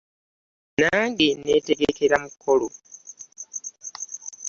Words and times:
Nange 0.79 1.27
netegekera 1.43 2.15
mukolo. 2.23 2.67